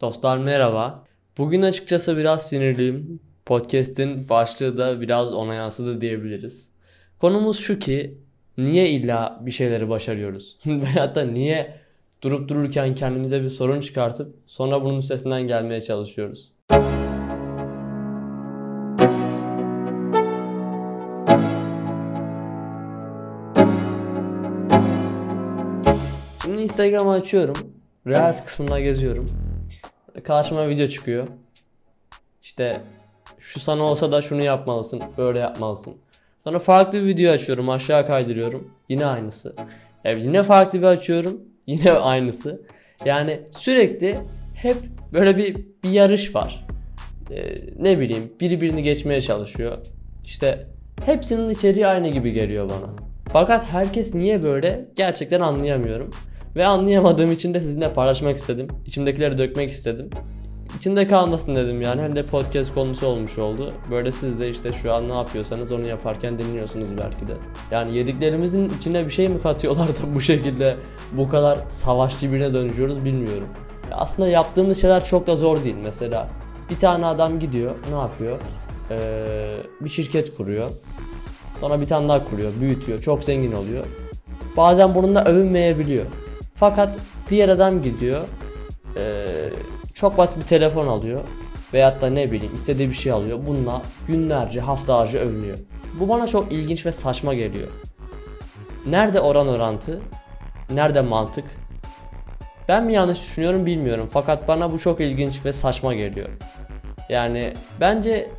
[0.00, 1.04] Dostlar merhaba.
[1.38, 3.20] Bugün açıkçası biraz sinirliyim.
[3.46, 6.72] Podcast'in başlığı da biraz ona yansıdı diyebiliriz.
[7.18, 8.18] Konumuz şu ki
[8.58, 10.58] niye illa bir şeyleri başarıyoruz?
[10.66, 11.80] Veyahut da niye
[12.22, 16.52] durup dururken kendimize bir sorun çıkartıp sonra bunun üstesinden gelmeye çalışıyoruz?
[26.42, 27.56] Şimdi Instagram'ı açıyorum.
[28.06, 29.47] Reels kısmına geziyorum.
[30.24, 31.26] Karşıma video çıkıyor.
[32.42, 32.80] İşte
[33.38, 35.96] şu sana olsa da şunu yapmalısın, böyle yapmalısın.
[36.44, 38.70] Sonra farklı bir video açıyorum, aşağı kaydırıyorum.
[38.88, 39.56] Yine aynısı.
[40.04, 42.62] Evet, yine farklı bir açıyorum, yine aynısı.
[43.04, 44.18] Yani sürekli
[44.54, 44.76] hep
[45.12, 46.66] böyle bir, bir yarış var.
[47.30, 49.78] Ee, ne bileyim, biri birini geçmeye çalışıyor.
[50.24, 50.66] İşte
[51.04, 52.90] hepsinin içeriği aynı gibi geliyor bana.
[53.32, 56.10] Fakat herkes niye böyle gerçekten anlayamıyorum.
[56.56, 58.68] Ve anlayamadığım için de sizinle paylaşmak istedim.
[58.86, 60.10] İçimdekileri dökmek istedim.
[60.76, 62.02] İçinde kalmasın dedim yani.
[62.02, 63.72] Hem de podcast konusu olmuş oldu.
[63.90, 67.32] Böyle siz de işte şu an ne yapıyorsanız onu yaparken dinliyorsunuz belki de.
[67.70, 70.76] Yani yediklerimizin içine bir şey mi katıyorlar da bu şekilde
[71.12, 73.48] bu kadar savaşçı birine dönüşüyoruz bilmiyorum.
[73.92, 75.76] Aslında yaptığımız şeyler çok da zor değil.
[75.82, 76.28] Mesela
[76.70, 78.38] bir tane adam gidiyor ne yapıyor?
[78.90, 80.70] Ee, bir şirket kuruyor.
[81.60, 83.84] Sonra bir tane daha kuruyor, büyütüyor, çok zengin oluyor.
[84.56, 86.04] Bazen bununla övünmeyebiliyor.
[86.60, 86.98] Fakat
[87.30, 88.20] diğer adam gidiyor.
[88.96, 89.26] Ee,
[89.94, 91.20] çok basit bir telefon alıyor.
[91.74, 93.38] Veyahut da ne bileyim istediği bir şey alıyor.
[93.46, 95.58] Bununla günlerce haftalarca övünüyor.
[96.00, 97.68] Bu bana çok ilginç ve saçma geliyor.
[98.86, 100.00] Nerede oran orantı?
[100.70, 101.44] Nerede mantık?
[102.68, 104.08] Ben mi yanlış düşünüyorum bilmiyorum.
[104.10, 106.28] Fakat bana bu çok ilginç ve saçma geliyor.
[107.08, 108.30] Yani bence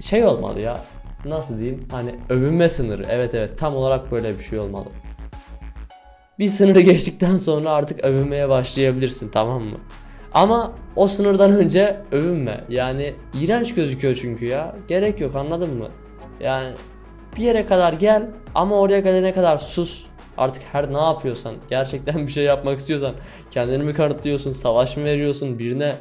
[0.00, 0.78] şey olmalı ya.
[1.24, 1.88] Nasıl diyeyim?
[1.90, 3.06] Hani övünme sınırı.
[3.10, 4.88] Evet evet tam olarak böyle bir şey olmalı.
[6.40, 9.76] Bir sınırı geçtikten sonra artık övünmeye başlayabilirsin tamam mı?
[10.32, 12.64] Ama o sınırdan önce övünme.
[12.68, 14.76] Yani iğrenç gözüküyor çünkü ya.
[14.88, 15.88] Gerek yok anladın mı?
[16.40, 16.74] Yani
[17.36, 20.06] bir yere kadar gel ama oraya gelene kadar sus.
[20.38, 23.14] Artık her ne yapıyorsan, gerçekten bir şey yapmak istiyorsan,
[23.50, 25.94] kendini mi kanıtlıyorsun, savaş mı veriyorsun, birine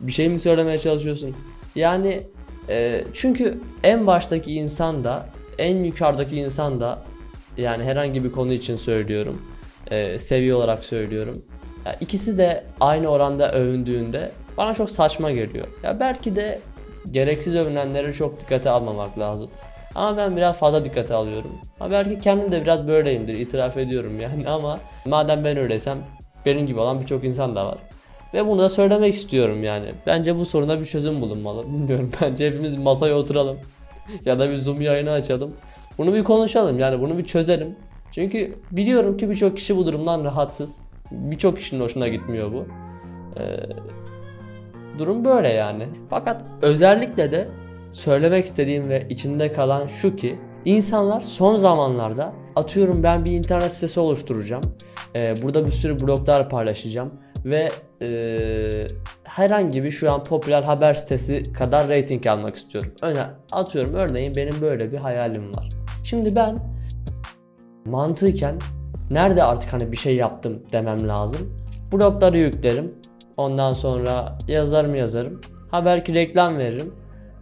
[0.00, 1.34] bir şey mi söylemeye çalışıyorsun?
[1.74, 2.22] Yani
[2.68, 5.28] e, çünkü en baştaki insan da,
[5.58, 7.04] en yukarıdaki insan da
[7.56, 9.42] yani herhangi bir konu için söylüyorum
[9.90, 11.42] e, seviye olarak söylüyorum.
[11.86, 15.66] Ya ikisi de aynı oranda övündüğünde bana çok saçma geliyor.
[15.82, 16.60] Ya belki de
[17.10, 19.50] gereksiz övünenleri çok dikkate almamak lazım.
[19.94, 21.50] Ama ben biraz fazla dikkate alıyorum.
[21.78, 25.98] Ha belki kendim de biraz böyleyimdir itiraf ediyorum yani ama madem ben öyleysem
[26.46, 27.78] benim gibi olan birçok insan da var.
[28.34, 29.86] Ve bunu da söylemek istiyorum yani.
[30.06, 31.64] Bence bu soruna bir çözüm bulunmalı.
[31.66, 33.58] Bilmiyorum bence hepimiz masaya oturalım.
[34.24, 35.54] ya da bir zoom yayını açalım.
[35.98, 37.76] Bunu bir konuşalım yani bunu bir çözelim.
[38.14, 40.82] Çünkü biliyorum ki birçok kişi bu durumdan rahatsız.
[41.10, 42.66] Birçok kişinin hoşuna gitmiyor bu.
[43.40, 43.56] Ee,
[44.98, 45.88] durum böyle yani.
[46.10, 47.48] Fakat özellikle de
[47.90, 54.00] söylemek istediğim ve içinde kalan şu ki insanlar son zamanlarda atıyorum ben bir internet sitesi
[54.00, 54.64] oluşturacağım.
[55.16, 57.12] Ee, burada bir sürü bloglar paylaşacağım
[57.44, 57.68] ve
[58.02, 58.86] e,
[59.24, 62.92] herhangi bir şu an popüler haber sitesi kadar rating almak istiyorum.
[63.02, 63.22] Öne
[63.52, 65.68] atıyorum örneğin benim böyle bir hayalim var.
[66.04, 66.73] Şimdi ben
[67.84, 68.58] mantıken
[69.10, 71.40] nerede artık hani bir şey yaptım demem lazım.
[71.92, 72.94] Blogları yüklerim.
[73.36, 75.40] Ondan sonra yazarım yazarım.
[75.70, 76.94] Ha belki reklam veririm.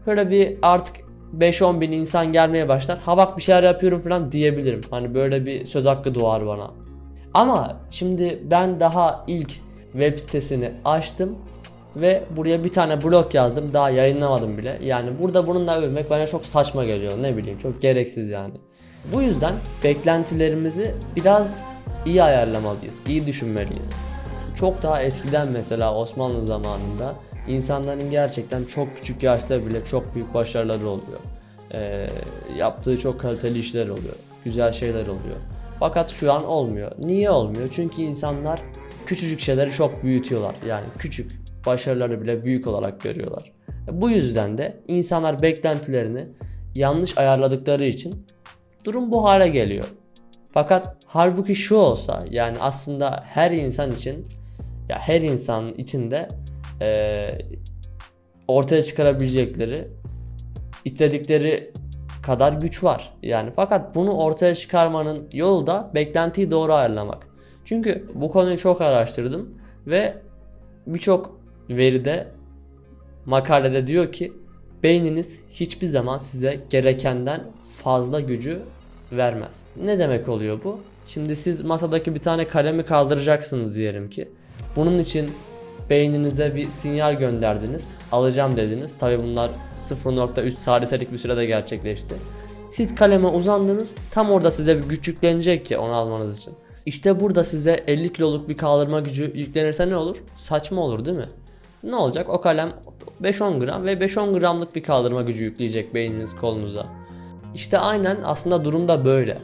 [0.07, 0.97] Böyle bir artık
[1.39, 2.99] 5-10 bin insan gelmeye başlar.
[2.99, 4.81] Ha bak bir şeyler yapıyorum falan diyebilirim.
[4.91, 6.71] Hani böyle bir söz hakkı doğar bana.
[7.35, 9.53] Ama şimdi ben daha ilk
[9.93, 11.39] web sitesini açtım
[11.97, 13.73] ve buraya bir tane blog yazdım.
[13.73, 14.79] Daha yayınlamadım bile.
[14.83, 17.13] Yani burada bununla övmek bana çok saçma geliyor.
[17.23, 18.55] Ne bileyim çok gereksiz yani.
[19.15, 19.55] Bu yüzden
[19.85, 21.55] beklentilerimizi biraz
[22.07, 23.93] iyi ayarlamalıyız, iyi düşünmeliyiz.
[24.55, 27.15] Çok daha eskiden mesela Osmanlı zamanında
[27.49, 31.21] insanların gerçekten çok küçük yaşta bile çok büyük başarıları oluyor.
[31.75, 32.09] Ee,
[32.57, 34.15] yaptığı çok kaliteli işler oluyor,
[34.45, 35.37] güzel şeyler oluyor.
[35.79, 36.93] Fakat şu an olmuyor.
[36.99, 37.69] Niye olmuyor?
[37.73, 38.63] Çünkü insanlar
[39.07, 40.55] küçücük şeyleri çok büyütüyorlar.
[40.69, 43.53] Yani küçük başarıları bile büyük olarak görüyorlar.
[43.91, 46.27] Bu yüzden de insanlar beklentilerini
[46.75, 48.27] yanlış ayarladıkları için
[48.85, 49.85] Durum bu hale geliyor.
[50.53, 54.27] Fakat halbuki şu olsa yani aslında her insan için
[54.89, 56.29] ya her insanın içinde
[56.81, 57.29] e,
[58.49, 59.89] ortaya çıkarabilecekleri
[60.85, 61.73] istedikleri
[62.23, 63.15] kadar güç var.
[63.23, 67.29] Yani fakat bunu ortaya çıkarmanın yolu da beklentiyi doğru ayarlamak.
[67.65, 70.17] Çünkü bu konuyu çok araştırdım ve
[70.87, 72.29] birçok veride
[73.27, 74.33] makalede diyor ki
[74.83, 77.41] beyniniz hiçbir zaman size gerekenden
[77.83, 78.63] fazla gücü
[79.13, 79.63] vermez.
[79.77, 80.79] Ne demek oluyor bu?
[81.09, 84.29] Şimdi siz masadaki bir tane kalemi kaldıracaksınız diyelim ki.
[84.77, 85.31] Bunun için
[85.91, 87.91] beyninize bir sinyal gönderdiniz.
[88.13, 88.99] Alacağım dediniz.
[88.99, 92.15] Tabi bunlar 0.3 saliselik bir sürede gerçekleşti.
[92.71, 93.95] Siz kaleme uzandınız.
[94.11, 96.55] Tam orada size bir güç yüklenecek ki onu almanız için.
[96.87, 100.17] İşte burada size 50 kiloluk bir kaldırma gücü yüklenirse ne olur?
[100.35, 101.29] Saçma olur değil mi?
[101.83, 102.29] Ne olacak?
[102.29, 102.73] O kalem
[103.23, 106.87] 5-10 gram ve 5-10 gramlık bir kaldırma gücü yükleyecek beyniniz kolunuza.
[107.55, 109.39] İşte aynen aslında durum da böyle.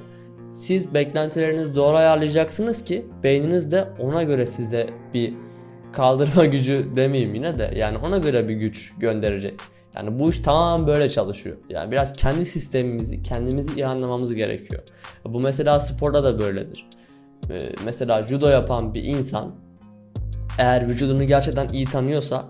[0.51, 5.35] Siz beklentilerinizi doğru ayarlayacaksınız ki beyniniz de ona göre size bir
[5.93, 9.61] kaldırma gücü demeyeyim yine de yani ona göre bir güç gönderecek.
[9.97, 11.57] Yani bu iş tamamen böyle çalışıyor.
[11.69, 14.83] Yani biraz kendi sistemimizi, kendimizi iyi anlamamız gerekiyor.
[15.25, 16.87] Bu mesela sporda da böyledir.
[17.51, 19.55] Ee, mesela judo yapan bir insan
[20.59, 22.45] eğer vücudunu gerçekten iyi tanıyorsa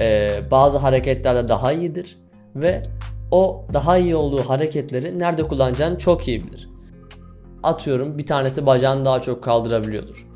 [0.00, 2.18] e, bazı hareketlerde daha iyidir
[2.56, 2.82] ve
[3.30, 6.68] o daha iyi olduğu hareketleri nerede kullanacağını çok iyi bilir.
[7.62, 10.26] Atıyorum bir tanesi bacağını daha çok kaldırabiliyordur.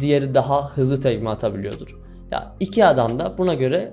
[0.00, 1.98] Diğeri daha hızlı tekme atabiliyordur.
[2.30, 3.92] Ya iki adam da buna göre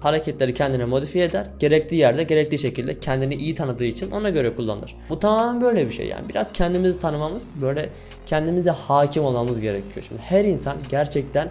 [0.00, 1.46] hareketleri kendine modifiye eder.
[1.58, 4.96] Gerektiği yerde gerektiği şekilde kendini iyi tanıdığı için ona göre kullanır.
[5.10, 6.28] Bu tamamen böyle bir şey yani.
[6.28, 7.88] Biraz kendimizi tanımamız, böyle
[8.26, 10.06] kendimize hakim olmamız gerekiyor.
[10.08, 11.50] Şimdi her insan gerçekten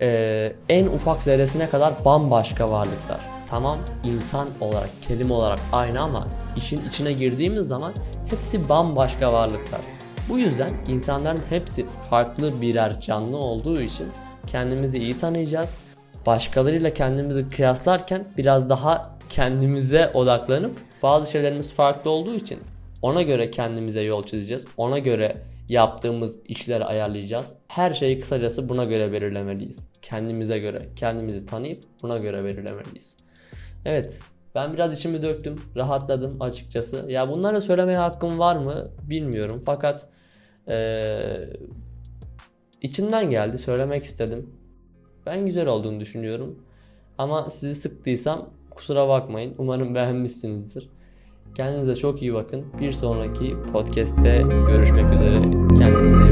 [0.00, 3.20] e, en ufak zerresine kadar bambaşka varlıklar.
[3.48, 6.26] Tamam insan olarak, kelime olarak aynı ama
[6.56, 7.92] işin içine girdiğimiz zaman
[8.30, 9.80] hepsi bambaşka varlıklar.
[10.28, 14.06] Bu yüzden insanların hepsi farklı birer canlı olduğu için
[14.46, 15.78] kendimizi iyi tanıyacağız.
[16.26, 20.72] Başkalarıyla kendimizi kıyaslarken biraz daha kendimize odaklanıp
[21.02, 22.58] bazı şeylerimiz farklı olduğu için
[23.02, 24.66] ona göre kendimize yol çizeceğiz.
[24.76, 25.36] Ona göre
[25.70, 27.54] yaptığımız işleri ayarlayacağız.
[27.68, 29.88] Her şeyi kısacası buna göre belirlemeliyiz.
[30.02, 33.16] Kendimize göre, kendimizi tanıyıp buna göre belirlemeliyiz.
[33.84, 34.20] Evet,
[34.54, 37.04] ben biraz içimi döktüm, rahatladım açıkçası.
[37.08, 39.62] Ya bunları söylemeye hakkım var mı bilmiyorum.
[39.66, 40.08] Fakat
[40.68, 41.36] ee,
[42.82, 44.50] içimden geldi, söylemek istedim.
[45.26, 46.58] Ben güzel olduğunu düşünüyorum.
[47.18, 49.54] Ama sizi sıktıysam kusura bakmayın.
[49.58, 50.88] Umarım beğenmişsinizdir.
[51.54, 52.64] Kendinize çok iyi bakın.
[52.80, 55.59] Bir sonraki podcast'te görüşmek üzere.
[55.80, 56.29] 价格。